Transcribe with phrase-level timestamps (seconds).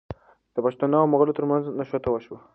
[0.55, 2.39] د پښتنو او مغلو ترمنځ نښته وشوه.